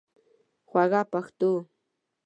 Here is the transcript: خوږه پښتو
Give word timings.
خوږه 0.69 1.01
پښتو 1.11 1.51